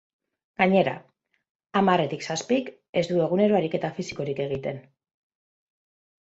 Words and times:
Gainera, 0.59 0.93
hamarretik 1.81 2.25
zazpik 2.35 2.71
ez 3.03 3.03
du 3.11 3.21
egunero 3.27 3.59
ariketa 3.61 3.93
fisikorik 3.99 4.43
egiten. 4.49 4.83